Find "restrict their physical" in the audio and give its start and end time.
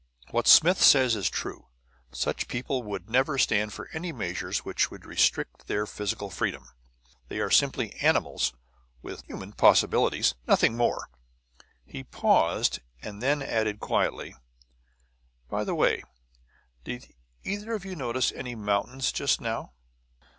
5.05-6.31